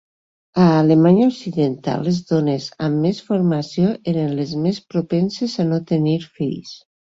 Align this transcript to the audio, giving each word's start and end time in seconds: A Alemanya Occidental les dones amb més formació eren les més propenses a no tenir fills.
A 0.61 0.69
Alemanya 0.77 1.27
Occidental 1.31 2.01
les 2.07 2.21
dones 2.31 2.65
amb 2.87 3.05
més 3.05 3.21
formació 3.29 3.93
eren 4.15 4.35
les 4.41 4.57
més 4.65 4.83
propenses 4.97 5.57
a 5.67 5.71
no 5.71 5.83
tenir 5.95 6.19
fills. 6.27 6.77